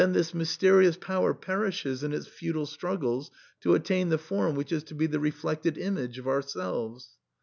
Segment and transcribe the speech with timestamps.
[0.13, 4.95] this mysterious power perishes in its futile struggles to attain the form which is to
[4.95, 7.19] be the reflected image of ourselves.